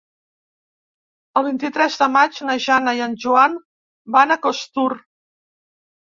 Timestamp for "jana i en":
2.69-3.15